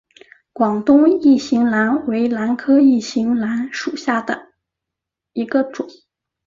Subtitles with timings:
[0.51, 4.47] 广东异型兰为兰科异型兰属下的
[5.31, 5.87] 一个种。